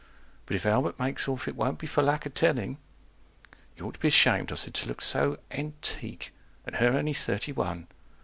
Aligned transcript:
But 0.47 0.55
if 0.55 0.65
Albert 0.65 0.97
makes 0.97 1.27
off, 1.27 1.47
it 1.47 1.55
won't 1.55 1.77
be 1.77 1.85
for 1.85 2.01
lack 2.01 2.25
of 2.25 2.33
telling. 2.33 2.79
155 3.77 3.77
You 3.77 3.85
ought 3.87 3.93
to 3.93 3.99
be 3.99 4.07
ashamed, 4.07 4.51
I 4.51 4.55
said, 4.55 4.73
to 4.73 4.87
look 4.87 4.99
so 4.99 5.37
antique. 5.51 6.33
(And 6.65 6.77
her 6.77 6.89
only 6.97 7.13
thirty 7.13 7.51
one.) 7.51 7.85